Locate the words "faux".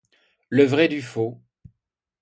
1.03-1.39